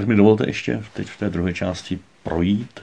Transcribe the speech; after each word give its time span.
Tak 0.00 0.08
mi 0.08 0.16
dovolte 0.16 0.48
ještě 0.48 0.84
teď 0.92 1.08
v 1.08 1.16
té 1.16 1.30
druhé 1.30 1.54
části 1.54 2.00
projít 2.22 2.80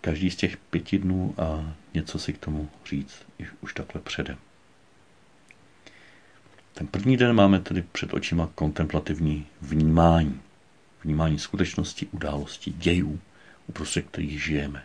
každý 0.00 0.30
z 0.30 0.36
těch 0.36 0.56
pěti 0.56 0.98
dnů 0.98 1.34
a 1.38 1.74
něco 1.94 2.18
si 2.18 2.32
k 2.32 2.38
tomu 2.38 2.68
říct 2.86 3.22
už 3.60 3.74
takhle 3.74 4.00
předem. 4.00 4.36
Ten 6.74 6.86
první 6.86 7.16
den 7.16 7.32
máme 7.32 7.60
tedy 7.60 7.84
před 7.92 8.14
očima 8.14 8.50
kontemplativní 8.54 9.46
vnímání. 9.62 10.40
Vnímání 11.04 11.38
skutečnosti, 11.38 12.06
událostí, 12.06 12.74
dějů, 12.78 13.20
uprostřed 13.66 14.06
kterých 14.06 14.44
žijeme. 14.44 14.84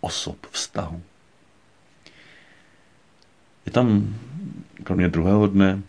Osob, 0.00 0.46
vztahu. 0.50 1.02
Je 3.66 3.72
tam, 3.72 4.16
kromě 4.84 5.08
druhého 5.08 5.46
dne, 5.46 5.82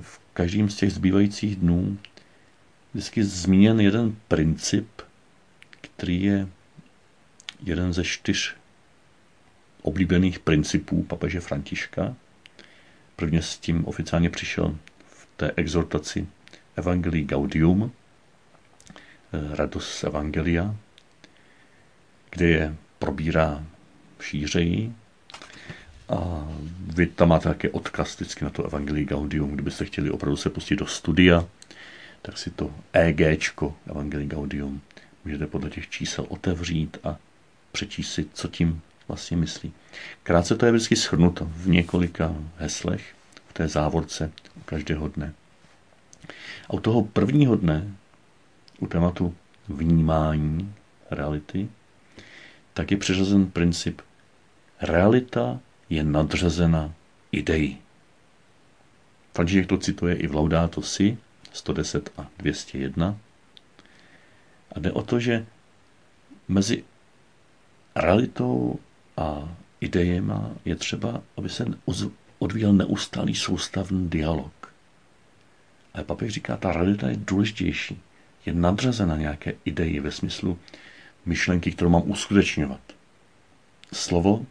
v 0.00 0.20
každém 0.32 0.68
z 0.68 0.76
těch 0.76 0.92
zbývajících 0.92 1.56
dnů 1.56 1.98
vždycky 2.94 3.24
zmíněn 3.24 3.80
jeden 3.80 4.16
princip, 4.28 4.88
který 5.80 6.22
je 6.22 6.48
jeden 7.62 7.92
ze 7.92 8.04
čtyř 8.04 8.54
oblíbených 9.82 10.38
principů 10.38 11.02
papeže 11.02 11.40
Františka. 11.40 12.14
Prvně 13.16 13.42
s 13.42 13.58
tím 13.58 13.84
oficiálně 13.84 14.30
přišel 14.30 14.76
v 15.06 15.28
té 15.36 15.52
exhortaci 15.56 16.26
Evangelii 16.76 17.24
Gaudium, 17.24 17.92
eh, 19.32 19.56
radost 19.56 20.04
Evangelia, 20.04 20.76
kde 22.30 22.48
je 22.48 22.76
probírá 22.98 23.64
šířeji 24.20 24.92
a 26.08 26.48
vy 26.94 27.06
tam 27.06 27.28
máte 27.28 27.48
také 27.48 27.70
odkaz 27.70 28.14
vždycky 28.14 28.44
na 28.44 28.50
to 28.50 28.64
Evangelii 28.64 29.04
Gaudium, 29.04 29.50
kdybyste 29.50 29.84
chtěli 29.84 30.10
opravdu 30.10 30.36
se 30.36 30.50
pustit 30.50 30.76
do 30.76 30.86
studia, 30.86 31.48
tak 32.22 32.38
si 32.38 32.50
to 32.50 32.70
EGčko 32.92 33.76
Evangelii 33.86 34.28
Gaudium 34.28 34.80
můžete 35.24 35.46
podle 35.46 35.70
těch 35.70 35.88
čísel 35.90 36.26
otevřít 36.28 36.98
a 37.04 37.16
přečíst 37.72 38.12
si, 38.12 38.26
co 38.34 38.48
tím 38.48 38.82
vlastně 39.08 39.36
myslí. 39.36 39.72
Krátce 40.22 40.56
to 40.56 40.66
je 40.66 40.72
vždycky 40.72 40.96
shrnuto 40.96 41.44
v 41.44 41.68
několika 41.68 42.34
heslech 42.56 43.14
v 43.48 43.52
té 43.52 43.68
závorce 43.68 44.32
každého 44.64 45.08
dne. 45.08 45.34
A 46.68 46.72
u 46.72 46.80
toho 46.80 47.04
prvního 47.04 47.56
dne, 47.56 47.94
u 48.78 48.86
tématu 48.86 49.34
vnímání 49.68 50.74
reality, 51.10 51.68
tak 52.74 52.90
je 52.90 52.96
přiřazen 52.96 53.50
princip 53.50 54.00
realita 54.80 55.60
je 55.90 56.04
nadřazena 56.04 56.94
ideí. 57.32 57.78
František 59.34 59.66
to 59.66 59.78
cituje 59.78 60.14
i 60.14 60.26
v 60.26 60.34
Laudato 60.34 60.82
Si 60.82 61.18
110 61.52 62.10
a 62.16 62.26
201. 62.38 63.16
A 64.72 64.80
jde 64.80 64.92
o 64.92 65.02
to, 65.02 65.20
že 65.20 65.46
mezi 66.48 66.84
realitou 67.96 68.78
a 69.16 69.56
idejema 69.80 70.50
je 70.64 70.76
třeba, 70.76 71.22
aby 71.36 71.48
se 71.48 71.64
odvíjel 72.38 72.72
neustálý 72.72 73.34
soustavný 73.34 74.08
dialog. 74.08 74.74
Ale 75.94 76.04
papež 76.04 76.32
říká, 76.32 76.56
ta 76.56 76.72
realita 76.72 77.08
je 77.08 77.16
důležitější. 77.16 78.00
Je 78.46 78.54
nadřazena 78.54 79.16
nějaké 79.16 79.54
ideji 79.64 80.00
ve 80.00 80.10
smyslu 80.10 80.58
myšlenky, 81.26 81.72
kterou 81.72 81.90
mám 81.90 82.10
uskutečňovat. 82.10 82.80
Slovo 83.92 84.46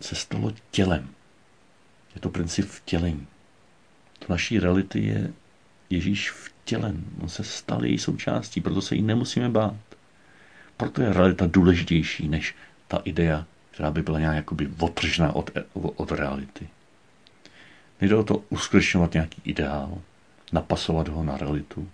se 0.00 0.14
stalo 0.14 0.52
tělem. 0.70 1.08
Je 2.14 2.20
to 2.20 2.28
princip 2.28 2.66
vtělení. 2.68 3.26
To 4.18 4.26
naší 4.28 4.58
reality 4.58 5.00
je 5.00 5.32
Ježíš 5.92 6.30
vtělen. 6.30 7.04
On 7.20 7.28
se 7.28 7.44
stal 7.44 7.84
její 7.84 7.98
součástí, 7.98 8.60
proto 8.60 8.82
se 8.82 8.94
jí 8.94 9.02
nemusíme 9.02 9.48
bát. 9.48 9.76
Proto 10.76 11.02
je 11.02 11.12
realita 11.12 11.46
důležitější 11.46 12.28
než 12.28 12.54
ta 12.88 13.02
idea, 13.04 13.46
která 13.70 13.90
by 13.90 14.02
byla 14.02 14.20
nějak 14.20 14.36
jakoby 14.36 14.70
otržná 14.78 15.32
od, 15.32 15.50
od 15.74 16.12
reality. 16.12 16.68
Nejde 18.00 18.16
o 18.16 18.24
to 18.24 18.44
uskutečňovat 18.50 19.12
nějaký 19.12 19.42
ideál, 19.44 19.98
napasovat 20.52 21.08
ho 21.08 21.24
na 21.24 21.36
realitu, 21.36 21.88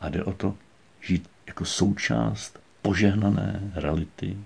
a 0.00 0.08
jde 0.08 0.24
o 0.24 0.32
to 0.32 0.56
žít 1.00 1.30
jako 1.46 1.64
součást 1.64 2.60
požehnané 2.82 3.72
reality, 3.74 4.36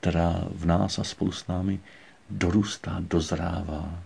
která 0.00 0.44
v 0.50 0.66
nás 0.66 0.98
a 0.98 1.04
spolu 1.04 1.32
s 1.32 1.46
námi 1.46 1.80
dorůstá, 2.30 2.96
dozrává, 3.00 4.02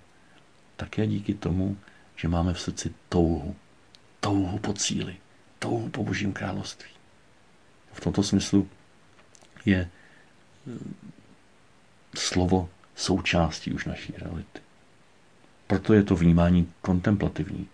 také 0.76 1.06
díky 1.06 1.34
tomu, 1.34 1.76
že 2.16 2.28
máme 2.28 2.54
v 2.54 2.60
srdci 2.60 2.94
touhu, 3.08 3.56
touhu 4.20 4.58
po 4.58 4.72
cíli, 4.72 5.16
touhu 5.58 5.88
po 5.88 6.04
Božím 6.04 6.32
království. 6.32 6.90
V 7.92 8.00
tomto 8.00 8.22
smyslu 8.22 8.68
je 9.64 9.90
slovo 12.16 12.68
součástí 12.94 13.72
už 13.72 13.84
naší 13.84 14.12
reality. 14.16 14.60
Proto 15.66 15.94
je 15.94 16.02
to 16.02 16.16
vnímání 16.16 16.72
kontemplativní. 16.80 17.68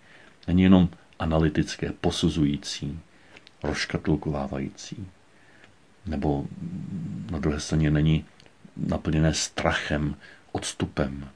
Není 0.49 0.63
jenom 0.63 0.89
analytické, 1.19 1.93
posuzující, 2.01 3.01
rozškatulkovávající. 3.63 5.07
Nebo 6.07 6.47
na 7.31 7.39
druhé 7.39 7.61
straně 7.61 7.91
není 7.91 8.25
naplněné 8.77 9.35
strachem, 9.35 10.17
odstupem, 10.53 11.29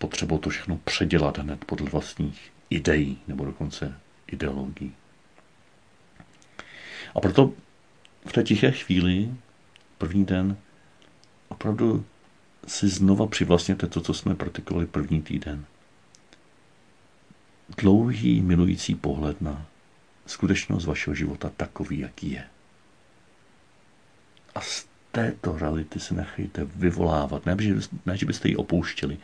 potřebou 0.00 0.38
to 0.38 0.50
všechno 0.50 0.76
předělat 0.84 1.38
hned 1.38 1.64
podle 1.64 1.90
vlastních 1.90 2.52
ideí 2.70 3.18
nebo 3.28 3.44
dokonce 3.44 4.00
ideologií. 4.26 4.94
A 7.14 7.20
proto 7.20 7.52
v 8.26 8.32
té 8.32 8.42
tiché 8.42 8.70
chvíli 8.70 9.34
první 9.98 10.24
den 10.24 10.56
opravdu 11.48 12.04
si 12.66 12.88
znova 12.88 13.26
přivlastněte 13.26 13.86
to, 13.86 14.00
co 14.00 14.14
jsme 14.14 14.34
praktikovali 14.34 14.86
první 14.86 15.22
týden. 15.22 15.64
Dlouhý 17.78 18.40
milující 18.40 18.94
pohled 18.94 19.40
na 19.40 19.66
skutečnost 20.26 20.84
vašeho 20.84 21.14
života 21.14 21.50
takový, 21.56 21.98
jaký 21.98 22.30
je. 22.30 22.44
A 24.54 24.60
z 24.60 24.86
této 25.12 25.58
reality 25.58 26.00
se 26.00 26.14
nechejte 26.14 26.64
vyvolávat. 26.64 27.46
Ne, 27.46 27.56
že, 27.58 27.74
ne, 28.06 28.16
že 28.16 28.26
byste 28.26 28.48
ji 28.48 28.56
opouštěli, 28.56 29.18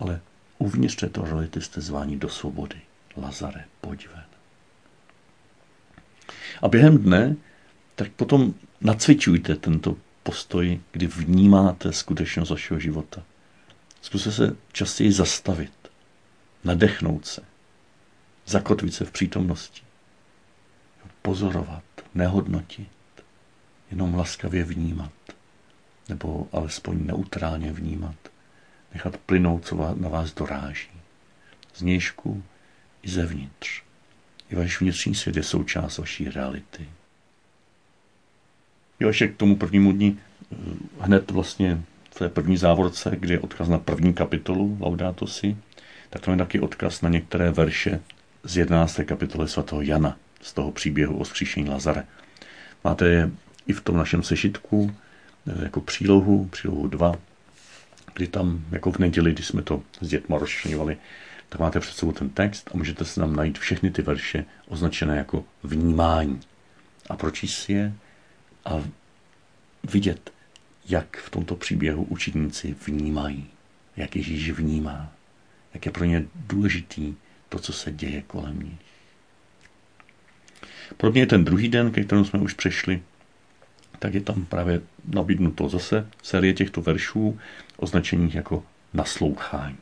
ale 0.00 0.20
uvnitř 0.58 0.96
této 0.96 1.24
reality 1.24 1.60
jste 1.60 1.80
zváni 1.80 2.16
do 2.16 2.28
svobody. 2.28 2.80
Lazare, 3.16 3.64
pojď 3.80 4.08
ven. 4.08 4.24
A 6.62 6.68
během 6.68 6.98
dne 6.98 7.36
tak 7.94 8.12
potom 8.12 8.54
nacvičujte 8.80 9.56
tento 9.56 9.96
postoj, 10.22 10.80
kdy 10.92 11.06
vnímáte 11.06 11.92
skutečnost 11.92 12.50
vašeho 12.50 12.80
života. 12.80 13.22
Zkuste 14.02 14.32
se 14.32 14.56
častěji 14.72 15.12
zastavit, 15.12 15.72
nadechnout 16.64 17.26
se, 17.26 17.42
zakotvit 18.46 18.94
se 18.94 19.04
v 19.04 19.10
přítomnosti, 19.10 19.82
pozorovat, 21.22 21.84
nehodnotit, 22.14 22.88
jenom 23.90 24.14
laskavě 24.14 24.64
vnímat, 24.64 25.12
nebo 26.08 26.48
alespoň 26.52 27.06
neutrálně 27.06 27.72
vnímat, 27.72 28.16
nechat 28.94 29.16
plynout, 29.16 29.66
co 29.66 29.94
na 29.94 30.08
vás 30.08 30.34
doráží. 30.34 30.88
Z 31.74 31.82
nějšku 31.82 32.42
i 33.02 33.10
zevnitř. 33.10 33.82
I 34.50 34.54
váš 34.54 34.80
vnitřní 34.80 35.14
svět 35.14 35.36
je 35.36 35.42
součást 35.42 35.98
vaší 35.98 36.28
reality. 36.28 36.88
Jo, 39.00 39.08
ještě 39.08 39.28
k 39.28 39.36
tomu 39.36 39.56
prvnímu 39.56 39.92
dní 39.92 40.18
eh, 40.52 40.56
hned 41.00 41.30
vlastně 41.30 41.82
v 42.10 42.18
té 42.18 42.28
první 42.28 42.56
závorce, 42.56 43.16
kde 43.18 43.34
je 43.34 43.40
odkaz 43.40 43.68
na 43.68 43.78
první 43.78 44.14
kapitolu 44.14 44.78
Laudato 44.80 45.26
Si, 45.26 45.56
tak 46.10 46.22
tam 46.22 46.34
je 46.34 46.38
taky 46.38 46.60
odkaz 46.60 47.02
na 47.02 47.08
některé 47.08 47.50
verše 47.50 48.00
z 48.44 48.56
11. 48.56 49.00
kapitoly 49.04 49.48
svatého 49.48 49.82
Jana, 49.82 50.16
z 50.42 50.52
toho 50.52 50.72
příběhu 50.72 51.18
o 51.18 51.24
skříšení 51.24 51.68
Lazare. 51.68 52.04
Máte 52.84 53.08
je 53.08 53.30
i 53.66 53.72
v 53.72 53.80
tom 53.80 53.96
našem 53.96 54.22
sešitku 54.22 54.94
eh, 55.46 55.64
jako 55.64 55.80
přílohu, 55.80 56.44
přílohu 56.46 56.88
2, 56.88 57.14
kdy 58.14 58.26
tam 58.26 58.64
jako 58.70 58.92
v 58.92 58.98
neděli, 58.98 59.32
kdy 59.32 59.42
jsme 59.42 59.62
to 59.62 59.82
s 60.00 60.08
dětma 60.08 60.38
rozčlenovali, 60.38 60.96
tak 61.48 61.60
máte 61.60 61.80
před 61.80 61.96
sebou 61.96 62.12
ten 62.12 62.30
text 62.30 62.70
a 62.74 62.76
můžete 62.76 63.04
se 63.04 63.20
tam 63.20 63.36
najít 63.36 63.58
všechny 63.58 63.90
ty 63.90 64.02
verše 64.02 64.44
označené 64.66 65.16
jako 65.16 65.44
vnímání. 65.62 66.40
A 67.08 67.16
pročíst 67.16 67.70
je 67.70 67.92
a 68.64 68.82
vidět, 69.92 70.32
jak 70.88 71.16
v 71.16 71.30
tomto 71.30 71.56
příběhu 71.56 72.04
učitníci 72.04 72.74
vnímají, 72.86 73.46
jak 73.96 74.16
Ježíš 74.16 74.50
vnímá, 74.50 75.12
jak 75.74 75.86
je 75.86 75.92
pro 75.92 76.04
ně 76.04 76.24
důležitý 76.34 77.14
to, 77.48 77.58
co 77.58 77.72
se 77.72 77.92
děje 77.92 78.22
kolem 78.22 78.60
nich. 78.62 78.80
Podobně 80.96 81.26
ten 81.26 81.44
druhý 81.44 81.68
den, 81.68 81.90
ke 81.90 82.04
kterému 82.04 82.24
jsme 82.24 82.40
už 82.40 82.54
přešli, 82.54 83.02
tak 84.00 84.14
je 84.14 84.20
tam 84.20 84.44
právě 84.44 84.80
nabídnuto 85.04 85.68
zase 85.68 86.08
série 86.22 86.52
těchto 86.52 86.82
veršů 86.82 87.38
označených 87.76 88.34
jako 88.34 88.64
naslouchání. 88.94 89.76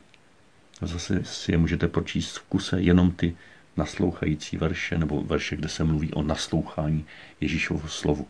Zase 0.81 1.23
si 1.23 1.51
je 1.51 1.57
můžete 1.57 1.87
pročíst 1.87 2.37
v 2.37 2.43
kuse 2.43 2.81
jenom 2.81 3.11
ty 3.11 3.35
naslouchající 3.77 4.57
verše, 4.57 4.97
nebo 4.97 5.21
verše, 5.21 5.55
kde 5.55 5.69
se 5.69 5.83
mluví 5.83 6.13
o 6.13 6.23
naslouchání 6.23 7.05
Ježíšovu 7.41 7.87
slovu. 7.87 8.27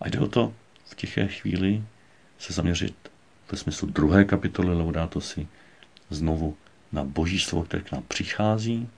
A 0.00 0.08
jde 0.08 0.18
o 0.18 0.26
to 0.26 0.54
v 0.84 0.94
tiché 0.94 1.28
chvíli 1.28 1.84
se 2.38 2.52
zaměřit 2.52 2.94
ve 3.52 3.58
smyslu 3.58 3.88
druhé 3.88 4.24
kapitoly 4.24 4.74
Laudato 4.74 5.20
si 5.20 5.46
znovu 6.10 6.56
na 6.92 7.04
boží 7.04 7.38
slovo, 7.38 7.64
které 7.64 7.82
k 7.82 7.92
nám 7.92 8.02
přichází, 8.08 8.88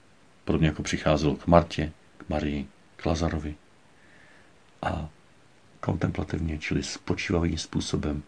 podobně 0.45 0.67
jako 0.67 0.83
přicházelo 0.83 1.37
k 1.37 1.47
Martě, 1.47 1.93
k 2.19 2.29
Marii, 2.29 2.67
k 2.97 3.07
Lazarovi. 3.07 3.55
A 4.83 5.09
kontemplativně, 5.85 6.59
čili 6.59 6.83
spočívavým 6.83 7.59
způsobem 7.59 8.23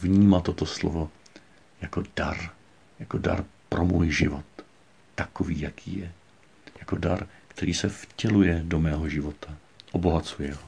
vnímat 0.00 0.44
toto 0.44 0.66
slovo 0.66 1.10
jako 1.80 2.02
dar, 2.16 2.50
jako 2.98 3.18
dar 3.18 3.44
pro 3.68 3.84
můj 3.84 4.10
život, 4.10 4.44
takový, 5.14 5.60
jaký 5.60 5.98
je. 5.98 6.12
Jako 6.78 6.96
dar, 6.96 7.26
který 7.48 7.74
se 7.74 7.88
vtěluje 7.88 8.62
do 8.64 8.80
mého 8.80 9.08
života, 9.08 9.56
obohacuje 9.92 10.54
ho. 10.54 10.62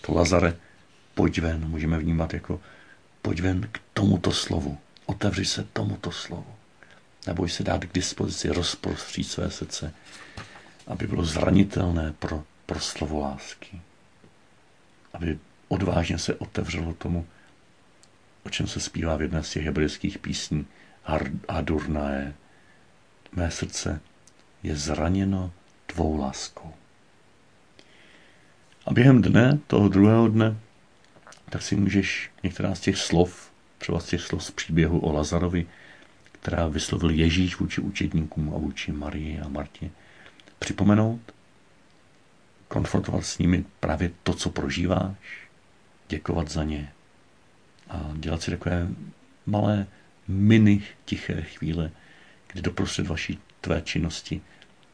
To 0.00 0.14
Lazare, 0.14 0.56
pojď 1.14 1.38
ven, 1.38 1.68
můžeme 1.68 1.98
vnímat 1.98 2.34
jako 2.34 2.60
pojď 3.22 3.40
ven 3.40 3.68
k 3.72 3.80
tomuto 3.94 4.32
slovu, 4.32 4.78
otevři 5.06 5.44
se 5.44 5.64
tomuto 5.72 6.10
slovu. 6.10 6.54
Neboj 7.26 7.50
se 7.50 7.62
dát 7.62 7.84
k 7.84 7.94
dispozici, 7.94 8.48
rozprostřít 8.48 9.28
své 9.28 9.50
srdce, 9.50 9.94
aby 10.86 11.06
bylo 11.06 11.24
zranitelné 11.24 12.12
pro, 12.12 12.44
pro 12.66 12.80
slovo 12.80 13.20
lásky. 13.20 13.80
Aby 15.14 15.38
odvážně 15.68 16.18
se 16.18 16.34
otevřelo 16.34 16.94
tomu, 16.94 17.26
o 18.42 18.50
čem 18.50 18.66
se 18.66 18.80
zpívá 18.80 19.16
v 19.16 19.22
jedné 19.22 19.42
z 19.42 19.50
těch 19.50 19.64
hebrejských 19.64 20.18
písní. 20.18 20.66
Hadurnae, 21.48 22.34
mé 23.32 23.50
srdce 23.50 24.00
je 24.62 24.76
zraněno 24.76 25.52
tvou 25.86 26.16
láskou. 26.16 26.74
A 28.86 28.92
během 28.92 29.22
dne, 29.22 29.58
toho 29.66 29.88
druhého 29.88 30.28
dne, 30.28 30.56
tak 31.50 31.62
si 31.62 31.76
můžeš 31.76 32.30
některá 32.42 32.74
z 32.74 32.80
těch 32.80 32.96
slov, 32.96 33.52
třeba 33.78 34.00
z 34.00 34.06
těch 34.06 34.20
slov 34.20 34.44
z 34.44 34.50
příběhu 34.50 34.98
o 34.98 35.12
Lazarovi, 35.12 35.66
která 36.32 36.68
vyslovil 36.68 37.10
Ježíš 37.10 37.58
vůči 37.58 37.80
učedníkům 37.80 38.52
a 38.54 38.58
vůči 38.58 38.92
Marii 38.92 39.40
a 39.40 39.48
Martě, 39.48 39.90
připomenout, 40.58 41.20
konfrontovat 42.74 43.26
s 43.26 43.38
nimi 43.38 43.64
právě 43.80 44.10
to, 44.22 44.34
co 44.34 44.50
prožíváš, 44.50 45.48
děkovat 46.08 46.50
za 46.50 46.64
ně 46.64 46.92
a 47.90 48.10
dělat 48.14 48.42
si 48.42 48.50
takové 48.50 48.88
malé 49.46 49.86
mini 50.28 50.82
tiché 51.04 51.42
chvíle, 51.42 51.90
kdy 52.52 52.62
doprostřed 52.62 53.06
vaší 53.06 53.38
tvé 53.60 53.82
činnosti 53.82 54.40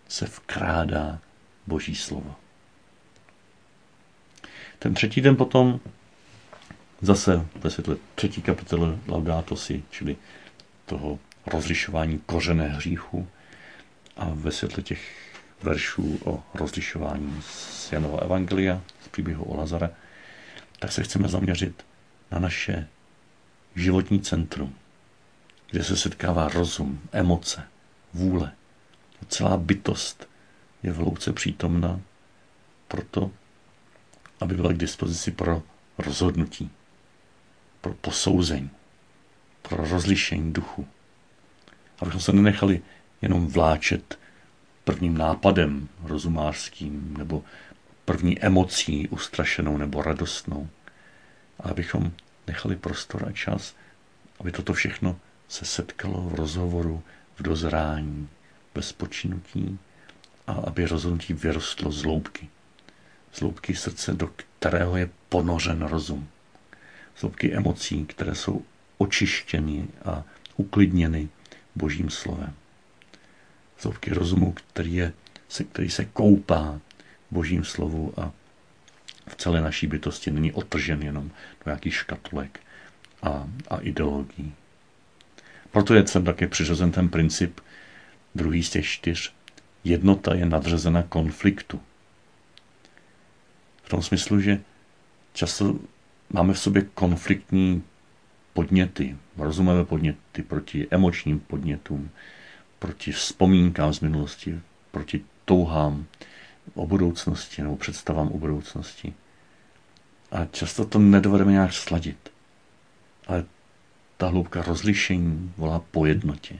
se 0.08 0.26
vkrádá 0.26 1.18
Boží 1.66 1.94
slovo. 1.94 2.36
Ten 4.78 4.94
třetí 4.94 5.20
den 5.20 5.36
potom 5.36 5.80
zase 7.00 7.46
ve 7.54 7.70
světle 7.70 7.96
třetí 8.14 8.42
kapitoly 8.42 8.98
Laudato 9.08 9.56
si, 9.56 9.82
čili 9.90 10.16
toho 10.86 11.18
rozlišování 11.46 12.18
kořené 12.26 12.68
hříchu 12.68 13.28
a 14.16 14.30
ve 14.34 14.52
světle 14.52 14.82
těch 14.82 15.19
veršů 15.62 16.20
o 16.24 16.42
rozlišování 16.54 17.42
z 17.42 17.92
Janova 17.92 18.18
Evangelia, 18.18 18.82
z 19.04 19.08
příběhu 19.08 19.44
o 19.44 19.56
Lazare, 19.56 19.90
tak 20.78 20.92
se 20.92 21.02
chceme 21.02 21.28
zaměřit 21.28 21.84
na 22.30 22.38
naše 22.38 22.88
životní 23.74 24.20
centrum, 24.20 24.74
kde 25.70 25.84
se 25.84 25.96
setkává 25.96 26.48
rozum, 26.48 27.00
emoce, 27.12 27.62
vůle. 28.14 28.52
Celá 29.28 29.56
bytost 29.56 30.28
je 30.82 30.92
v 30.92 30.96
hlouce 30.96 31.32
přítomna 31.32 32.00
proto, 32.88 33.30
aby 34.40 34.54
byla 34.54 34.72
k 34.72 34.76
dispozici 34.76 35.30
pro 35.30 35.62
rozhodnutí, 35.98 36.70
pro 37.80 37.94
posouzení, 37.94 38.70
pro 39.62 39.76
rozlišení 39.76 40.52
duchu. 40.52 40.88
Abychom 41.98 42.20
se 42.20 42.32
nenechali 42.32 42.82
jenom 43.22 43.46
vláčet 43.46 44.18
prvním 44.84 45.18
nápadem 45.18 45.88
rozumářským 46.02 47.16
nebo 47.18 47.44
první 48.04 48.40
emocí 48.40 49.08
ustrašenou 49.08 49.76
nebo 49.76 50.02
radostnou, 50.02 50.68
ale 51.60 51.70
abychom 51.70 52.12
nechali 52.46 52.76
prostor 52.76 53.28
a 53.28 53.32
čas, 53.32 53.74
aby 54.40 54.52
toto 54.52 54.72
všechno 54.72 55.16
se 55.48 55.64
setkalo 55.64 56.20
v 56.20 56.34
rozhovoru, 56.34 57.02
v 57.36 57.42
dozrání, 57.42 58.28
bez 58.74 58.92
počinutí 58.92 59.78
a 60.46 60.52
aby 60.52 60.86
rozhodnutí 60.86 61.34
vyrostlo 61.34 61.92
z 61.92 62.04
loubky. 62.04 62.48
Z 63.32 63.40
loubky 63.40 63.74
srdce, 63.74 64.14
do 64.14 64.26
kterého 64.26 64.96
je 64.96 65.10
ponořen 65.28 65.82
rozum. 65.82 66.28
Z 67.16 67.22
loubky 67.22 67.54
emocí, 67.54 68.06
které 68.06 68.34
jsou 68.34 68.62
očištěny 68.98 69.88
a 70.04 70.22
uklidněny 70.56 71.28
božím 71.74 72.10
slovem. 72.10 72.54
Loubky 73.84 74.10
rozumu, 74.10 74.52
který, 74.52 74.94
je, 74.94 75.12
který 75.72 75.90
se 75.90 76.04
koupá 76.04 76.80
božím 77.30 77.64
slovu 77.64 78.14
a 78.20 78.32
v 79.28 79.36
celé 79.36 79.60
naší 79.60 79.86
bytosti 79.86 80.30
není 80.30 80.52
otržen 80.52 81.02
jenom 81.02 81.28
do 81.28 81.64
nějakých 81.66 81.94
škatulek 81.94 82.60
a, 83.22 83.48
a 83.68 83.78
ideologií. 83.78 84.54
Proto 85.70 85.94
je 85.94 86.06
sem 86.06 86.24
také 86.24 86.46
přiřazen 86.46 86.92
ten 86.92 87.08
princip, 87.08 87.60
druhý 88.34 88.62
z 88.62 88.70
těch 88.70 88.86
čtyř, 88.86 89.32
jednota 89.84 90.34
je 90.34 90.46
nadřazena 90.46 91.02
konfliktu. 91.02 91.80
V 93.82 93.88
tom 93.88 94.02
smyslu, 94.02 94.40
že 94.40 94.60
často 95.32 95.78
máme 96.30 96.52
v 96.52 96.58
sobě 96.58 96.82
konfliktní 96.94 97.82
podněty, 98.52 99.16
rozumové 99.36 99.84
podněty 99.84 100.42
proti 100.42 100.86
emočním 100.90 101.40
podnětům, 101.40 102.10
proti 102.80 103.12
vzpomínkám 103.12 103.92
z 103.92 104.00
minulosti, 104.00 104.60
proti 104.90 105.24
touhám 105.44 106.06
o 106.74 106.86
budoucnosti 106.86 107.62
nebo 107.62 107.76
představám 107.76 108.28
o 108.28 108.38
budoucnosti. 108.38 109.14
A 110.32 110.44
často 110.44 110.84
to 110.84 110.98
nedovedeme 110.98 111.52
nějak 111.52 111.72
sladit. 111.72 112.32
Ale 113.26 113.44
ta 114.16 114.28
hloubka 114.28 114.62
rozlišení 114.62 115.52
volá 115.56 115.82
po 115.90 116.06
jednotě. 116.06 116.58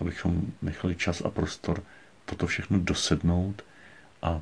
Abychom 0.00 0.42
nechali 0.62 0.96
čas 0.96 1.22
a 1.24 1.30
prostor 1.30 1.82
toto 2.24 2.46
všechno 2.46 2.78
dosednout 2.78 3.62
a 4.22 4.40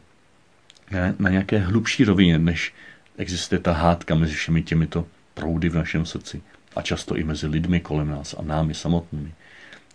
na 1.18 1.30
nějaké 1.30 1.58
hlubší 1.58 2.04
rovině, 2.04 2.38
než 2.38 2.74
existuje 3.16 3.58
ta 3.58 3.72
hádka 3.72 4.14
mezi 4.14 4.34
všemi 4.34 4.62
těmito 4.62 5.06
proudy 5.34 5.68
v 5.68 5.74
našem 5.74 6.06
srdci 6.06 6.42
a 6.76 6.82
často 6.82 7.16
i 7.16 7.24
mezi 7.24 7.46
lidmi 7.46 7.80
kolem 7.80 8.08
nás 8.08 8.34
a 8.38 8.42
námi 8.42 8.74
samotnými, 8.74 9.34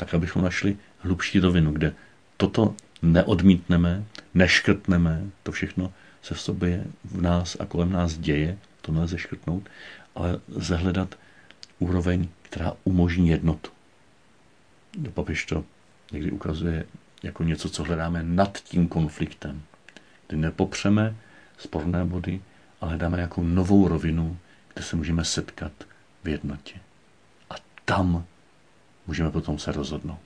tak 0.01 0.13
abychom 0.13 0.41
našli 0.41 0.77
hlubší 0.99 1.39
rovinu, 1.39 1.71
kde 1.71 1.93
toto 2.37 2.75
neodmítneme, 3.01 4.03
neškrtneme, 4.33 5.29
to 5.43 5.51
všechno 5.51 5.93
se 6.21 6.33
v 6.33 6.41
sobě 6.41 6.85
v 7.05 7.21
nás 7.21 7.57
a 7.59 7.65
kolem 7.65 7.91
nás 7.91 8.17
děje, 8.17 8.57
to 8.81 8.91
nelze 8.91 9.17
škrtnout, 9.17 9.69
ale 10.15 10.39
zahledat 10.47 11.15
úroveň, 11.79 12.27
která 12.41 12.73
umožní 12.83 13.29
jednotu. 13.29 13.71
Papiš 15.13 15.45
to 15.45 15.63
někdy 16.11 16.31
ukazuje 16.31 16.85
jako 17.23 17.43
něco, 17.43 17.69
co 17.69 17.83
hledáme 17.83 18.23
nad 18.23 18.57
tím 18.57 18.87
konfliktem, 18.87 19.61
kdy 20.27 20.37
nepopřeme 20.37 21.15
sporné 21.57 22.05
body, 22.05 22.41
ale 22.81 22.89
hledáme 22.89 23.21
jako 23.21 23.43
novou 23.43 23.87
rovinu, 23.87 24.37
kde 24.73 24.83
se 24.83 24.95
můžeme 24.95 25.25
setkat 25.25 25.71
v 26.23 26.27
jednotě. 26.27 26.79
A 27.49 27.55
tam 27.85 28.25
můžeme 29.07 29.31
potom 29.31 29.59
se 29.59 29.71
rozhodnout. 29.71 30.19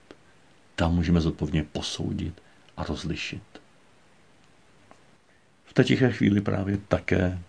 Tam 0.75 0.96
můžeme 0.96 1.22
zodpovědně 1.22 1.63
posoudit 1.63 2.41
a 2.77 2.84
rozlišit. 2.84 3.44
V 5.65 5.74
té 5.74 5.84
tiché 5.84 6.12
chvíli 6.12 6.41
právě 6.41 6.77
také 6.77 7.39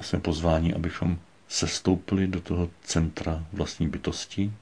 jsme 0.00 0.20
pozváni, 0.20 0.74
abychom 0.74 1.18
sestoupili 1.48 2.26
do 2.26 2.40
toho 2.40 2.70
centra 2.82 3.46
vlastní 3.52 3.88
bytosti, 3.88 4.52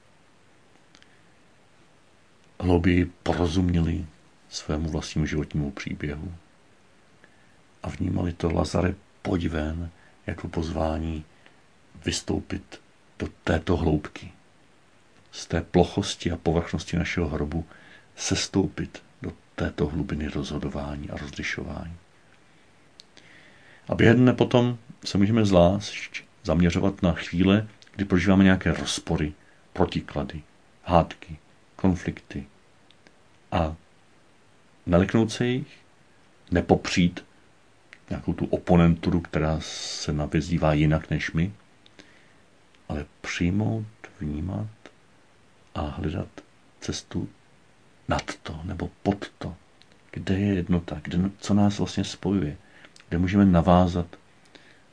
hlouběji 2.61 3.05
porozuměli 3.23 4.07
svému 4.49 4.89
vlastnímu 4.91 5.27
životnímu 5.27 5.71
příběhu 5.71 6.35
a 7.83 7.89
vnímali 7.89 8.33
to 8.33 8.53
Lazare 8.53 8.95
pojď 9.23 9.49
ven 9.49 9.91
jako 10.27 10.49
pozvání 10.49 11.25
vystoupit 12.05 12.81
do 13.19 13.29
této 13.45 13.77
hloubky. 13.77 14.33
Z 15.37 15.47
té 15.47 15.61
plochosti 15.61 16.31
a 16.31 16.37
povrchnosti 16.37 16.97
našeho 16.97 17.29
hrobu 17.29 17.65
sestoupit 18.17 19.03
do 19.23 19.33
této 19.55 19.87
hlubiny 19.87 20.29
rozhodování 20.29 21.11
a 21.11 21.17
rozlišování. 21.17 21.97
A 23.89 23.95
během 23.95 24.17
dne 24.17 24.33
potom 24.33 24.79
se 25.05 25.19
můžeme 25.19 25.45
zvlášť 25.45 26.23
zaměřovat 26.45 27.03
na 27.03 27.13
chvíle, 27.13 27.69
kdy 27.97 28.05
prožíváme 28.05 28.45
nějaké 28.45 28.73
rozpory, 28.73 29.33
protiklady, 29.73 30.43
hádky, 30.85 31.37
konflikty, 31.77 32.47
a 33.53 33.77
neleknout 34.87 35.33
se 35.33 35.47
jich, 35.47 35.79
nepopřít 36.51 37.25
nějakou 38.11 38.33
tu 38.33 38.47
oponenturu, 38.47 39.21
která 39.21 39.61
se 39.61 40.13
navězdívá 40.13 40.73
jinak 40.73 41.11
než 41.11 41.33
my, 41.33 41.53
ale 42.89 43.07
přijmout, 43.21 43.87
vnímat 44.21 44.67
a 45.77 45.81
hledat 45.81 46.29
cestu 46.81 47.29
nad 48.09 48.35
to 48.43 48.61
nebo 48.65 48.91
pod 49.03 49.31
to, 49.39 49.57
kde 50.11 50.39
je 50.39 50.55
jednota, 50.55 51.01
kde, 51.03 51.19
co 51.39 51.55
nás 51.55 51.79
vlastně 51.79 52.05
spojuje, 52.05 52.57
kde 53.09 53.19
můžeme 53.19 53.45
navázat 53.45 54.07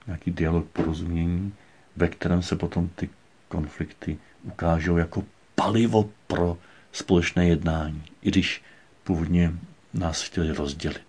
nějaký 0.07 0.31
dialog 0.31 0.67
porozumění, 0.67 1.53
ve 1.95 2.07
kterém 2.07 2.41
se 2.41 2.55
potom 2.55 2.89
ty 2.89 3.09
konflikty 3.47 4.17
ukážou 4.43 4.97
jako 4.97 5.23
palivo 5.55 6.09
pro 6.27 6.57
společné 6.91 7.47
jednání, 7.47 8.03
i 8.21 8.29
když 8.29 8.61
původně 9.03 9.53
nás 9.93 10.21
chtěli 10.21 10.51
rozdělit. 10.51 11.07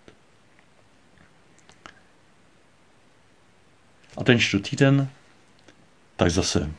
A 4.17 4.23
ten 4.23 4.39
čtvrtý 4.39 4.75
den, 4.75 5.09
tak 6.15 6.31
zase 6.31 6.71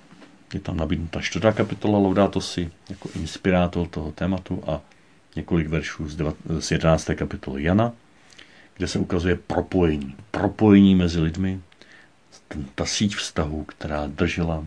je 0.55 0.61
tam 0.61 0.77
nabídnuta 0.77 1.21
čtvrtá 1.21 1.53
kapitola 1.53 1.99
Laudato 1.99 2.41
si 2.41 2.71
jako 2.91 3.09
inspirátor 3.15 3.89
toho 3.89 4.13
tématu 4.13 4.63
a 4.67 4.81
několik 5.37 5.69
veršů 5.69 6.09
z 6.59 6.71
11. 6.71 7.11
kapitoly 7.15 7.63
Jana, 7.63 7.93
kde 8.77 8.89
se 8.89 8.99
ukazuje 8.99 9.37
propojení. 9.37 10.17
Propojení 10.31 10.95
mezi 10.95 11.21
lidmi, 11.21 11.61
ta 12.75 12.87
síť 12.87 13.17
vztahů, 13.17 13.65
která 13.65 14.07
držela 14.07 14.67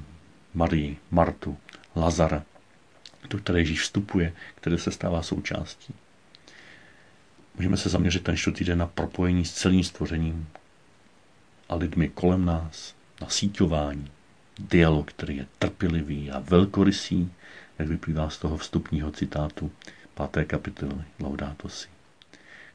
Marii, 0.53 0.97
Martu, 1.11 1.57
Lazara, 1.95 2.43
do 3.29 3.37
které 3.37 3.59
Ježíš 3.59 3.81
vstupuje, 3.81 4.33
které 4.55 4.77
se 4.77 4.91
stává 4.91 5.21
součástí. 5.21 5.93
Můžeme 7.55 7.77
se 7.77 7.89
zaměřit 7.89 8.23
ten 8.23 8.37
čtvrtý 8.37 8.63
den 8.63 8.77
na 8.77 8.87
propojení 8.87 9.45
s 9.45 9.53
celým 9.53 9.83
stvořením 9.83 10.47
a 11.69 11.75
lidmi 11.75 12.09
kolem 12.09 12.45
nás, 12.45 12.95
na 13.21 13.29
síťování, 13.29 14.11
dialog, 14.59 15.11
který 15.11 15.37
je 15.37 15.45
trpělivý 15.59 16.31
a 16.31 16.39
velkorysý, 16.39 17.31
jak 17.79 17.87
vyplývá 17.87 18.29
z 18.29 18.37
toho 18.37 18.57
vstupního 18.57 19.11
citátu 19.11 19.71
páté 20.13 20.45
kapitoly 20.45 21.03
Laudato 21.19 21.69
si, 21.69 21.87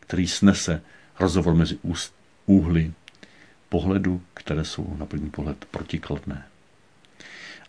který 0.00 0.28
snese 0.28 0.82
rozhovor 1.20 1.54
mezi 1.54 1.78
úst, 1.82 2.14
úhly 2.46 2.92
pohledu, 3.68 4.22
které 4.34 4.64
jsou 4.64 4.96
na 4.98 5.06
první 5.06 5.30
pohled 5.30 5.64
protikladné. 5.64 6.46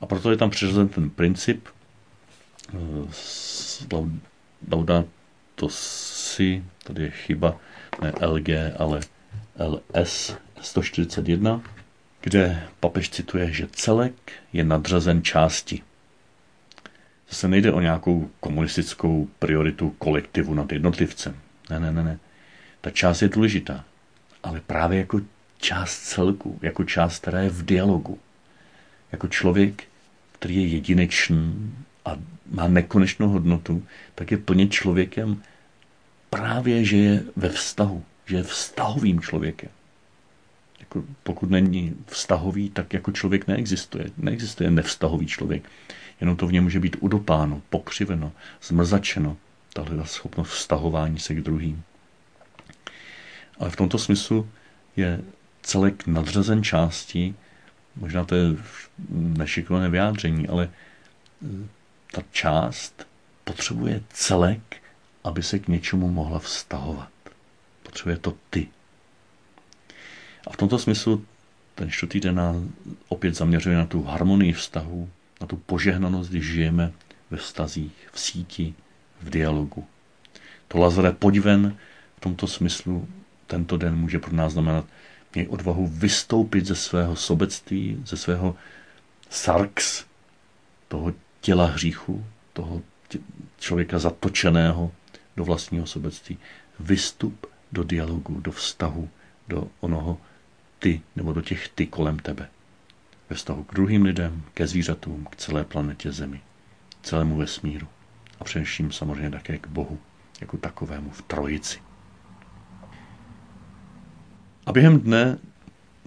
A 0.02 0.06
proto 0.06 0.32
je 0.32 0.38
tam 0.38 0.50
přiřazen 0.50 0.88
ten 0.88 1.10
princip 1.10 1.68
eh, 2.74 2.78
Laudato 4.72 5.70
si, 5.70 6.64
tady 6.84 7.04
je 7.04 7.12
chyba, 7.12 7.60
ne 8.02 8.14
LG, 8.28 8.50
ale 8.80 9.00
LS 9.60 10.36
141, 10.62 11.62
kde 12.26 12.64
papež 12.80 13.10
cituje, 13.10 13.52
že 13.52 13.68
celek 13.72 14.32
je 14.54 14.64
nadřazen 14.64 15.24
části. 15.24 15.82
Zase 17.30 17.48
nejde 17.48 17.72
o 17.72 17.82
nějakou 17.82 18.30
komunistickou 18.40 19.30
prioritu 19.40 19.90
kolektivu 19.90 20.54
nad 20.54 20.72
jednotlivcem. 20.72 21.36
Ne, 21.70 21.80
ne, 21.80 21.92
ne, 21.92 22.04
ne. 22.04 22.20
Ta 22.82 22.90
část 22.90 23.22
je 23.22 23.30
důležitá, 23.30 23.86
ale 24.44 24.62
právě 24.68 25.00
jako 25.00 25.22
část 25.58 25.98
celku, 25.98 26.60
jako 26.62 26.84
část, 26.84 27.20
která 27.20 27.40
je 27.40 27.50
v 27.50 27.66
dialogu. 27.66 28.20
Jako 29.12 29.28
člověk, 29.28 29.84
který 30.32 30.56
je 30.56 30.68
jedinečný 30.68 31.74
a 32.06 32.16
má 32.52 32.68
nekonečnou 32.68 33.28
hodnotu, 33.28 33.84
tak 34.16 34.32
je 34.32 34.38
plně 34.38 34.68
člověkem 34.68 35.42
právě, 36.30 36.86
že 36.86 36.98
je 36.98 37.24
ve 37.36 37.50
vztahu, 37.50 38.04
že 38.26 38.36
je 38.36 38.44
vztahovým 38.44 39.22
člověkem 39.22 39.70
pokud 41.24 41.50
není 41.50 41.96
vztahový, 42.08 42.70
tak 42.70 42.94
jako 42.94 43.12
člověk 43.12 43.48
neexistuje. 43.48 44.06
Neexistuje 44.18 44.72
nevztahový 44.72 45.28
člověk. 45.28 45.70
Jenom 46.22 46.36
to 46.36 46.48
v 46.48 46.52
něm 46.54 46.64
může 46.64 46.80
být 46.80 46.98
udopáno, 47.00 47.62
pokřiveno, 47.70 48.32
zmrzačeno, 48.64 49.38
tahle 49.74 50.06
schopnost 50.06 50.50
vztahování 50.50 51.20
se 51.20 51.36
k 51.36 51.42
druhým. 51.42 51.84
Ale 53.60 53.70
v 53.70 53.76
tomto 53.76 53.98
smyslu 53.98 54.50
je 54.96 55.22
celek 55.62 56.08
nadřazen 56.08 56.64
části, 56.64 57.36
možná 57.96 58.26
to 58.26 58.36
je 58.36 58.44
nešikovné 59.10 59.90
vyjádření, 59.90 60.48
ale 60.48 60.64
e, 60.66 60.70
ta 62.12 62.22
část 62.32 63.08
potřebuje 63.44 64.04
celek, 64.10 64.78
aby 65.24 65.44
se 65.44 65.60
k 65.60 65.68
něčemu 65.68 66.10
mohla 66.10 66.40
vztahovat. 66.40 67.10
Potřebuje 67.84 68.18
to 68.18 68.34
ty. 68.50 68.68
A 70.48 70.54
v 70.54 70.58
tomto 70.58 70.80
smyslu 70.80 71.26
ten 71.76 71.92
čtvrtý 71.92 72.20
den 72.20 72.36
nás 72.36 72.56
opět 73.08 73.36
zaměřuje 73.36 73.78
na 73.78 73.86
tu 73.86 74.04
harmonii 74.04 74.54
vztahu, 74.54 75.10
na 75.42 75.48
tu 75.48 75.56
požehnanost, 75.56 76.30
když 76.30 76.46
žijeme 76.46 76.92
ve 77.32 77.38
vztazích, 77.38 78.10
v 78.12 78.20
síti, 78.20 78.74
v 79.22 79.30
dialogu. 79.30 79.86
To 80.68 80.78
Lazare, 80.78 81.12
pojď 81.12 81.40
ven, 81.40 81.78
v 82.18 82.20
tomto 82.20 82.48
smyslu 82.48 83.08
tento 83.48 83.78
den 83.78 83.96
může 83.96 84.20
pro 84.20 84.34
nás 84.34 84.54
znamenat, 84.54 84.86
měj 85.34 85.48
odvahu 85.50 85.88
vystoupit 85.88 86.66
ze 86.66 86.76
svého 86.76 87.16
sobectví, 87.16 88.02
ze 88.06 88.18
svého 88.18 88.56
sarx, 89.30 90.06
toho 90.88 91.14
těla 91.42 91.66
hříchu, 91.66 92.26
toho 92.54 92.82
člověka 93.60 94.00
zatočeného 94.00 94.92
do 95.38 95.44
vlastního 95.44 95.88
sobectví. 95.88 96.38
Vystup 96.80 97.46
do 97.72 97.84
dialogu, 97.84 98.40
do 98.40 98.52
vztahu, 98.52 99.10
do 99.48 99.68
onoho 99.80 100.18
ty 100.86 101.02
nebo 101.16 101.34
do 101.34 101.42
těch 101.42 101.70
ty 101.70 101.88
kolem 101.88 102.20
tebe. 102.20 102.50
Ve 103.30 103.36
vztahu 103.36 103.64
k 103.64 103.74
druhým 103.74 104.04
lidem, 104.06 104.44
ke 104.54 104.68
zvířatům, 104.68 105.28
k 105.32 105.36
celé 105.36 105.64
planetě 105.64 106.12
Zemi, 106.12 106.42
celému 107.04 107.38
vesmíru 107.38 107.88
a 108.40 108.44
především 108.44 108.92
samozřejmě 108.92 109.32
také 109.32 109.58
k 109.58 109.68
Bohu, 109.68 110.00
jako 110.42 110.58
takovému 110.58 111.10
v 111.10 111.22
trojici. 111.22 111.80
A 114.66 114.72
během 114.72 115.00
dne 115.00 115.38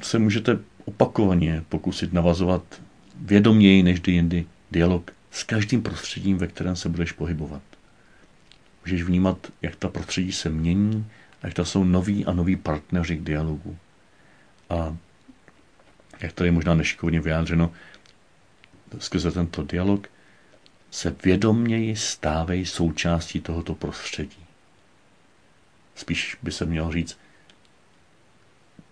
se 0.03 0.19
můžete 0.19 0.59
opakovaně 0.85 1.65
pokusit 1.69 2.13
navazovat 2.13 2.83
vědoměji 3.17 3.83
než 3.83 4.01
kdy 4.01 4.13
jindy 4.13 4.47
dialog 4.71 5.11
s 5.31 5.43
každým 5.43 5.83
prostředím, 5.83 6.39
ve 6.39 6.47
kterém 6.47 6.77
se 6.77 6.89
budeš 6.89 7.13
pohybovat. 7.13 7.63
Můžeš 8.85 9.03
vnímat, 9.03 9.53
jak 9.63 9.77
ta 9.77 9.89
prostředí 9.89 10.33
se 10.33 10.51
mění, 10.51 11.07
jak 11.43 11.55
to 11.55 11.65
jsou 11.65 11.85
noví 11.85 12.25
a 12.25 12.33
noví 12.33 12.57
partneři 12.57 13.17
k 13.17 13.23
dialogu. 13.23 13.77
A 14.71 14.97
jak 16.21 16.33
to 16.33 16.45
je 16.45 16.53
možná 16.53 16.75
nešikovně 16.75 17.21
vyjádřeno, 17.21 17.73
skrze 18.99 19.33
tento 19.33 19.63
dialog 19.63 20.09
se 20.91 21.17
vědomněji 21.25 21.97
stávají 21.97 22.67
součástí 22.67 23.41
tohoto 23.41 23.75
prostředí. 23.75 24.45
Spíš 25.95 26.37
by 26.43 26.53
se 26.53 26.65
mělo 26.65 26.93
říct, 26.93 27.19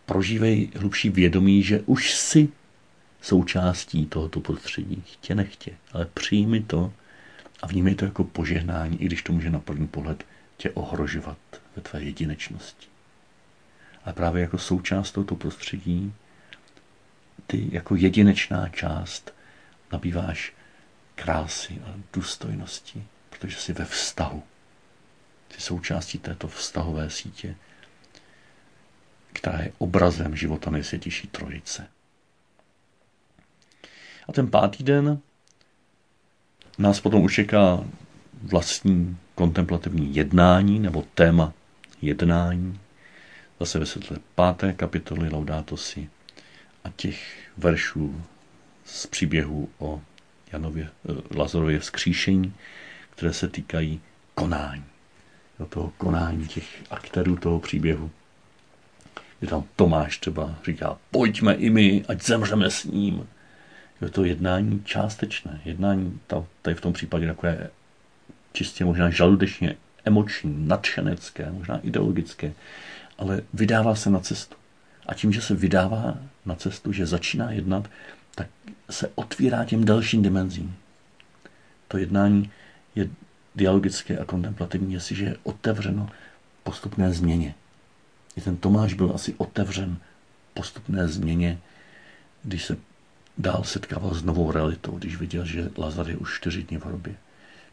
prožívej 0.06 0.70
hlubší 0.76 1.10
vědomí, 1.10 1.62
že 1.62 1.80
už 1.80 2.14
jsi 2.14 2.48
součástí 3.22 4.06
tohoto 4.06 4.40
prostředí. 4.40 5.02
Chtě 5.06 5.34
nechtě, 5.34 5.72
ale 5.92 6.06
přijmi 6.14 6.60
to 6.60 6.92
a 7.62 7.66
vnímej 7.66 7.94
to 7.94 8.04
jako 8.04 8.24
požehnání, 8.24 9.02
i 9.02 9.06
když 9.06 9.22
to 9.22 9.32
může 9.32 9.50
na 9.50 9.58
první 9.60 9.86
pohled 9.86 10.24
tě 10.56 10.70
ohrožovat 10.70 11.38
ve 11.76 11.82
tvé 11.82 12.02
jedinečnosti 12.02 12.95
ale 14.06 14.14
právě 14.14 14.42
jako 14.42 14.58
součást 14.58 15.10
tohoto 15.10 15.34
prostředí 15.34 16.14
ty 17.46 17.68
jako 17.72 17.96
jedinečná 17.96 18.68
část 18.68 19.34
nabýváš 19.92 20.52
krásy 21.14 21.82
a 21.84 21.94
důstojnosti, 22.12 23.04
protože 23.30 23.56
jsi 23.56 23.72
ve 23.72 23.84
vztahu. 23.84 24.42
Jsi 25.50 25.60
součástí 25.60 26.18
této 26.18 26.48
vztahové 26.48 27.10
sítě, 27.10 27.56
která 29.32 29.58
je 29.62 29.72
obrazem 29.78 30.36
života 30.36 30.70
nejsvětější 30.70 31.28
trojice. 31.28 31.88
A 34.28 34.32
ten 34.32 34.50
pátý 34.50 34.84
den 34.84 35.20
nás 36.78 37.00
potom 37.00 37.22
už 37.22 37.34
čeká 37.34 37.84
vlastní 38.42 39.18
kontemplativní 39.34 40.14
jednání 40.14 40.78
nebo 40.78 41.02
téma 41.14 41.52
jednání, 42.02 42.80
zase 43.60 43.78
ve 43.78 43.86
světle 43.86 44.18
páté 44.34 44.72
kapitoly 44.72 45.28
Laudato 45.28 45.76
si 45.76 46.08
a 46.84 46.88
těch 46.96 47.48
veršů 47.56 48.22
z 48.84 49.06
příběhu 49.06 49.68
o 49.78 50.02
Janově, 50.52 50.88
eh, 51.08 51.38
Lazarově 51.38 51.78
vzkříšení, 51.78 52.54
které 53.10 53.32
se 53.32 53.48
týkají 53.48 54.00
konání. 54.34 54.84
Do 55.58 55.66
toho 55.66 55.92
konání 55.98 56.48
těch 56.48 56.66
aktérů 56.90 57.36
toho 57.36 57.60
příběhu. 57.60 58.10
Je 59.40 59.48
tam 59.48 59.64
Tomáš 59.76 60.18
třeba 60.18 60.54
říká, 60.64 60.98
pojďme 61.10 61.54
i 61.54 61.70
my, 61.70 62.04
ať 62.08 62.22
zemřeme 62.22 62.70
s 62.70 62.84
ním. 62.84 63.28
Je 64.00 64.08
to 64.08 64.24
jednání 64.24 64.82
částečné. 64.84 65.60
Jednání 65.64 66.20
tady 66.62 66.76
v 66.76 66.80
tom 66.80 66.92
případě 66.92 67.26
takové 67.26 67.70
čistě 68.52 68.84
možná 68.84 69.10
žaludečně 69.10 69.76
emoční, 70.04 70.68
nadšenecké, 70.68 71.50
možná 71.50 71.78
ideologické, 71.78 72.52
ale 73.18 73.42
vydává 73.54 73.94
se 73.94 74.10
na 74.10 74.20
cestu. 74.20 74.56
A 75.06 75.14
tím, 75.14 75.32
že 75.32 75.42
se 75.42 75.54
vydává 75.54 76.18
na 76.46 76.54
cestu, 76.54 76.92
že 76.92 77.06
začíná 77.06 77.50
jednat, 77.50 77.90
tak 78.34 78.46
se 78.90 79.10
otvírá 79.14 79.64
těm 79.64 79.84
dalším 79.84 80.22
dimenzím. 80.22 80.76
To 81.88 81.98
jednání 81.98 82.50
je 82.94 83.08
dialogické 83.54 84.18
a 84.18 84.24
kontemplativní, 84.24 84.94
jestliže 84.94 85.24
je 85.24 85.36
otevřeno 85.42 86.10
postupné 86.62 87.12
změně. 87.12 87.54
I 88.36 88.40
ten 88.40 88.56
Tomáš 88.56 88.94
byl 88.94 89.12
asi 89.14 89.34
otevřen 89.34 89.96
postupné 90.54 91.08
změně, 91.08 91.58
když 92.42 92.64
se 92.64 92.76
dál 93.38 93.64
setkával 93.64 94.14
s 94.14 94.22
novou 94.22 94.52
realitou, 94.52 94.98
když 94.98 95.16
viděl, 95.16 95.44
že 95.44 95.70
Lazar 95.76 96.10
je 96.10 96.16
už 96.16 96.36
čtyři 96.36 96.62
dny 96.62 96.78
v 96.78 96.86
hrobě, 96.86 97.14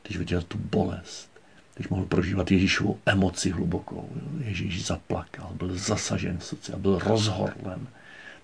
když 0.04 0.18
viděl 0.18 0.42
tu 0.42 0.58
bolest, 0.58 1.33
když 1.76 1.88
mohl 1.88 2.06
prožívat 2.06 2.52
Ježíšovu 2.52 3.00
emoci 3.06 3.50
hlubokou. 3.50 4.10
Ježíš 4.40 4.86
zaplakal, 4.86 5.52
byl 5.54 5.76
zasažen 5.78 6.40
a 6.74 6.78
byl 6.78 7.00
rozhorlen. 7.00 7.88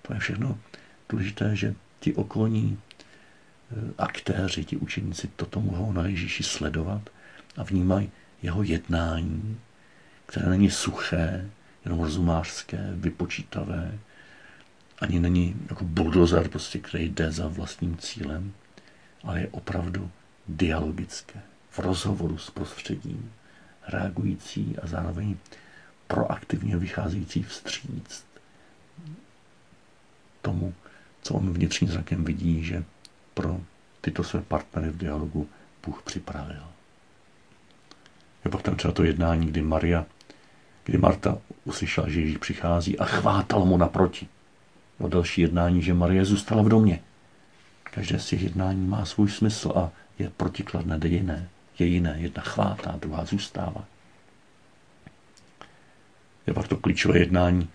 To 0.02 0.14
je 0.14 0.20
všechno 0.20 0.58
důležité, 1.08 1.56
že 1.56 1.74
ti 2.00 2.14
okolní 2.14 2.78
eh, 2.78 3.92
aktéři, 3.98 4.64
ti 4.64 4.76
učeníci 4.76 5.28
toto 5.36 5.60
mohou 5.60 5.92
na 5.92 6.06
Ježíši 6.06 6.42
sledovat 6.42 7.10
a 7.56 7.62
vnímají 7.62 8.10
jeho 8.42 8.62
jednání, 8.62 9.60
které 10.26 10.50
není 10.50 10.70
suché, 10.70 11.50
jenom 11.84 12.00
rozumářské, 12.00 12.90
vypočítavé, 12.92 13.98
ani 14.98 15.20
není 15.20 15.56
jako 15.68 15.84
buldozer, 15.84 16.48
prostě, 16.48 16.78
který 16.78 17.08
jde 17.08 17.32
za 17.32 17.48
vlastním 17.48 17.96
cílem, 17.96 18.52
ale 19.24 19.40
je 19.40 19.48
opravdu 19.48 20.10
dialogické, 20.48 21.40
v 21.70 21.78
rozhovoru 21.78 22.38
s 22.38 22.50
prostředím, 22.50 23.32
reagující 23.88 24.76
a 24.82 24.86
zároveň 24.86 25.36
proaktivně 26.06 26.76
vycházející 26.76 27.42
vstříc 27.42 28.24
tomu, 30.42 30.74
co 31.22 31.34
on 31.34 31.52
vnitřním 31.52 31.90
zrakem 31.90 32.24
vidí, 32.24 32.64
že 32.64 32.84
pro 33.34 33.60
tyto 34.00 34.24
své 34.24 34.42
partnery 34.42 34.90
v 34.90 34.96
dialogu 34.96 35.48
Bůh 35.86 36.02
připravil. 36.02 36.62
Je 38.44 38.50
pak 38.50 38.62
tam 38.62 38.76
třeba 38.76 38.92
to 38.92 39.04
jednání, 39.04 39.46
kdy 39.46 39.62
Maria, 39.62 40.06
kdy 40.84 40.98
Marta 40.98 41.38
uslyšela, 41.64 42.08
že 42.08 42.20
Ježíš 42.20 42.36
přichází 42.36 42.98
a 42.98 43.04
chvátal 43.04 43.64
mu 43.64 43.76
naproti. 43.76 44.28
O 44.98 45.08
další 45.08 45.40
jednání, 45.40 45.82
že 45.82 45.94
Marie 45.94 46.24
zůstala 46.24 46.62
v 46.62 46.68
domě. 46.68 47.00
Každé 47.82 48.18
z 48.18 48.26
těch 48.26 48.42
jednání 48.42 48.86
má 48.86 49.04
svůj 49.04 49.30
smysl 49.30 49.72
a 49.76 49.90
je 50.18 50.30
protikladné, 50.30 50.98
jde 50.98 51.08
jiné. 51.08 51.48
Je 51.80 51.86
jiné. 51.86 52.16
Jedna 52.18 52.42
chvátá, 52.42 52.96
druhá 53.00 53.24
zůstává. 53.24 53.84
Je 56.46 56.54
pak 56.54 56.68
to 56.68 56.76
klíčové 56.76 57.18
jednání. 57.18 57.68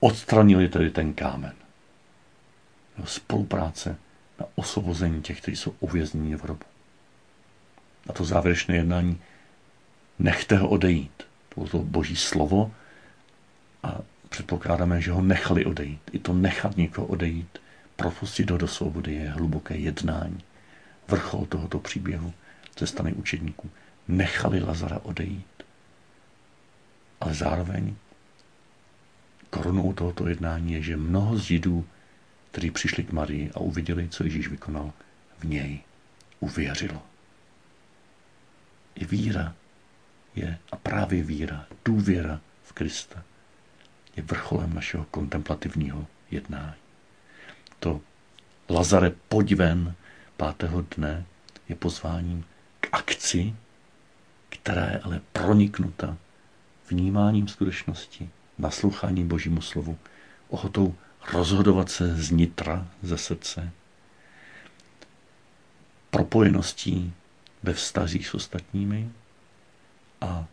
Odstranili 0.00 0.68
tedy 0.68 0.90
ten 0.90 1.14
kámen. 1.14 1.54
Spolupráce 3.04 3.96
na 4.40 4.46
osvobození 4.54 5.22
těch, 5.22 5.40
kteří 5.40 5.56
jsou 5.56 5.74
uvězněni 5.80 6.36
v 6.36 6.42
hrobu. 6.42 6.64
A 8.08 8.12
to 8.12 8.24
závěrečné 8.24 8.76
jednání 8.76 9.20
nechte 10.18 10.56
ho 10.56 10.68
odejít. 10.68 11.22
To 11.48 11.60
bylo 11.60 11.68
to 11.68 11.78
boží 11.78 12.16
slovo 12.16 12.72
a 13.82 13.98
předpokládáme, 14.28 15.00
že 15.00 15.12
ho 15.12 15.22
nechali 15.22 15.64
odejít. 15.64 16.00
I 16.12 16.18
to 16.18 16.32
nechat 16.32 16.76
někoho 16.76 17.06
odejít, 17.06 17.58
propustit 17.96 18.50
ho 18.50 18.58
do 18.58 18.68
svobody 18.68 19.14
je 19.14 19.30
hluboké 19.30 19.76
jednání. 19.76 20.40
Vrchol 21.08 21.46
tohoto 21.46 21.78
příběhu 21.78 22.32
ze 22.78 22.86
strany 22.86 23.12
učedníků. 23.12 23.70
Nechali 24.08 24.60
Lazara 24.60 24.98
odejít. 25.02 25.62
Ale 27.20 27.34
zároveň 27.34 27.94
korunou 29.50 29.92
tohoto 29.92 30.28
jednání 30.28 30.72
je, 30.72 30.82
že 30.82 30.96
mnoho 30.96 31.38
z 31.38 31.42
Židů, 31.42 31.86
kteří 32.50 32.70
přišli 32.70 33.04
k 33.04 33.12
Marii 33.12 33.50
a 33.50 33.60
uviděli, 33.60 34.08
co 34.08 34.24
Ježíš 34.24 34.48
vykonal, 34.48 34.92
v 35.38 35.44
něj 35.44 35.80
uvěřilo. 36.40 37.02
I 38.94 39.04
víra 39.04 39.54
je 40.34 40.58
a 40.72 40.76
právě 40.76 41.22
víra, 41.22 41.66
důvěra 41.84 42.40
v 42.62 42.72
Krista 42.72 43.22
je 44.16 44.22
vrcholem 44.22 44.74
našeho 44.74 45.04
kontemplativního 45.04 46.06
jednání. 46.30 46.74
To 47.80 48.00
Lazare, 48.68 49.12
pojď 49.28 49.54
ven, 49.54 49.94
pátého 50.36 50.84
dne 50.96 51.26
je 51.68 51.76
pozváním 51.76 52.44
k 52.84 52.88
akci, 52.92 53.54
která 54.48 54.86
je 54.86 54.98
ale 54.98 55.20
proniknuta 55.32 56.16
vnímáním 56.90 57.48
skutečnosti, 57.48 58.30
nasloucháním 58.58 59.28
Božímu 59.28 59.60
slovu, 59.60 59.98
ochotou 60.48 60.94
rozhodovat 61.32 61.90
se 61.90 62.16
z 62.16 62.30
nitra, 62.30 62.88
ze 63.02 63.18
srdce, 63.18 63.70
propojeností 66.10 67.12
ve 67.62 67.72
vztazích 67.72 68.28
s 68.28 68.34
ostatními 68.34 69.10
a 70.20 70.46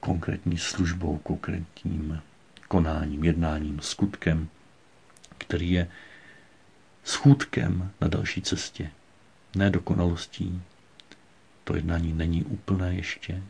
konkrétní 0.00 0.58
službou, 0.58 1.18
konkrétním 1.18 2.22
konáním, 2.68 3.24
jednáním, 3.24 3.80
skutkem, 3.80 4.48
který 5.38 5.70
je 5.70 5.90
schůdkem 7.04 7.90
na 8.00 8.08
další 8.08 8.42
cestě, 8.42 8.90
ne 9.56 9.70
dokonalostí. 9.70 10.62
To 11.70 11.76
jednání 11.76 12.12
není 12.12 12.44
úplné 12.44 12.94
ještě, 12.94 13.42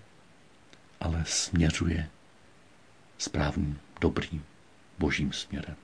ale 1.01 1.25
směřuje 1.27 2.11
správným, 3.19 3.81
dobrým, 4.01 4.45
božím 4.99 5.33
směrem. 5.33 5.77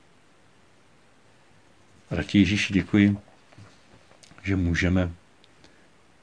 Ratě 2.10 2.38
Ježíši 2.38 2.72
děkuji, 2.72 3.18
že 4.42 4.56
můžeme 4.56 5.12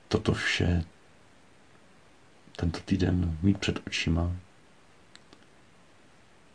toto 0.08 0.34
vše 0.34 0.84
tento 2.56 2.80
týden 2.80 3.38
mít 3.42 3.58
před 3.58 3.88
očima, 3.88 4.36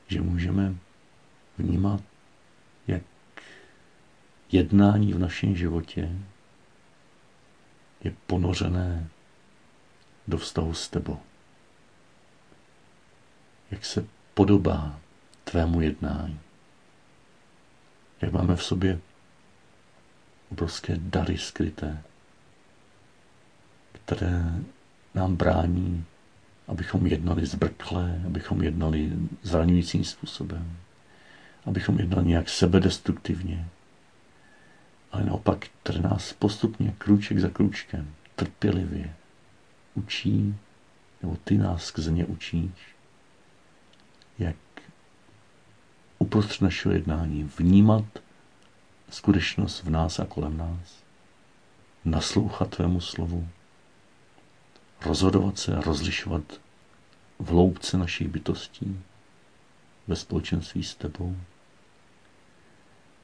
že 0.09 0.21
můžeme 0.21 0.75
vnímat, 1.59 2.01
jak 2.87 3.03
jednání 4.53 5.13
v 5.13 5.19
našem 5.19 5.57
životě 5.57 6.11
je 8.05 8.15
ponořené 8.27 9.09
do 10.29 10.39
vztahu 10.39 10.75
s 10.75 10.89
tebou. 10.89 11.19
Jak 13.71 13.85
se 13.85 14.07
podobá 14.35 15.01
tvému 15.45 15.81
jednání. 15.81 16.41
Jak 18.21 18.33
máme 18.33 18.57
v 18.57 18.65
sobě 18.65 19.01
obrovské 20.53 20.97
dary 20.99 21.39
skryté, 21.39 22.03
které 23.93 24.45
nám 25.15 25.37
brání 25.37 26.07
abychom 26.69 27.07
jednali 27.07 27.47
zbrkle, 27.47 28.23
abychom 28.27 28.63
jednali 28.63 29.13
zraňujícím 29.43 30.05
způsobem, 30.05 30.77
abychom 31.67 31.99
jednali 31.99 32.27
nějak 32.27 32.49
sebedestruktivně, 32.49 33.69
ale 35.13 35.25
naopak, 35.25 35.67
které 35.83 36.01
nás 36.01 36.33
postupně, 36.33 36.95
krůček 36.99 37.39
za 37.39 37.49
krůčkem, 37.49 38.15
trpělivě 38.37 39.15
učí, 39.95 40.57
nebo 41.23 41.37
ty 41.45 41.59
nás 41.59 41.85
skrze 41.85 42.13
ně 42.13 42.27
učíš, 42.27 42.71
jak 44.39 44.57
uprostřed 46.19 46.63
našeho 46.63 46.93
jednání 46.95 47.51
vnímat 47.59 48.05
skutečnost 49.11 49.83
v 49.83 49.91
nás 49.91 50.19
a 50.19 50.25
kolem 50.25 50.57
nás, 50.57 51.03
naslouchat 52.05 52.71
tvému 52.71 53.01
slovu, 53.01 53.49
rozhodovat 55.05 55.59
se 55.59 55.77
a 55.77 55.81
rozlišovat 55.81 56.61
v 57.39 57.49
hloubce 57.49 57.99
našich 57.99 58.29
bytostí 58.29 59.01
ve 60.07 60.17
společenství 60.17 60.85
s 60.85 60.95
tebou. 60.95 61.37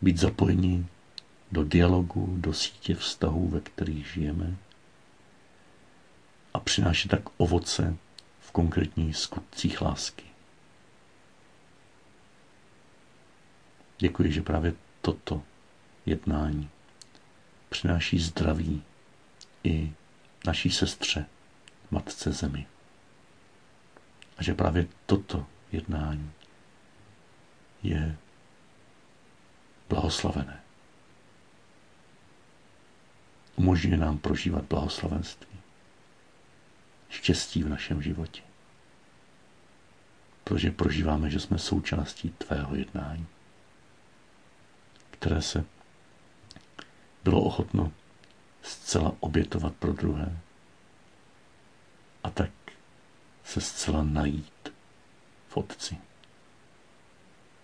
Být 0.03 0.19
zapojeni 0.19 0.87
do 1.53 1.65
dialogu, 1.65 2.35
do 2.39 2.53
sítě 2.53 2.95
vztahů, 2.95 3.49
ve 3.49 3.61
kterých 3.61 4.07
žijeme 4.07 4.57
a 6.55 6.61
přinášet 6.61 7.09
tak 7.09 7.23
ovoce 7.37 7.97
v 8.41 8.51
konkrétních 8.51 9.17
skutcích 9.17 9.81
lásky. 9.81 10.25
Děkuji, 13.99 14.33
že 14.33 14.43
právě 14.43 14.75
toto 15.01 15.43
jednání 16.07 16.71
přináší 17.69 18.19
zdraví 18.19 18.83
i 19.65 19.93
naší 20.47 20.71
sestře, 20.71 21.27
Matce 21.91 22.33
Zemi. 22.33 22.67
A 24.39 24.43
že 24.43 24.55
právě 24.55 24.87
toto 25.07 25.47
jednání 25.73 26.33
je 27.83 28.17
blahoslavené. 29.89 30.61
Umožňuje 33.57 33.97
nám 33.97 34.19
prožívat 34.19 34.65
blahoslavenství, 34.65 35.59
štěstí 37.15 37.63
v 37.63 37.69
našem 37.69 38.03
životě. 38.03 38.43
protože 40.45 40.71
prožíváme, 40.71 41.31
že 41.31 41.41
jsme 41.41 41.59
součástí 41.59 42.31
tvého 42.31 42.75
jednání, 42.75 43.27
které 45.11 45.43
se 45.43 45.65
bylo 47.25 47.41
ochotno 47.43 47.93
zcela 48.63 49.13
obětovat 49.21 49.75
pro 49.75 49.93
druhé 49.93 50.39
a 52.25 52.31
tak 52.31 52.51
se 53.45 53.61
zcela 53.61 54.03
najít 54.03 54.73
v 55.49 55.57
Otci. 55.57 55.97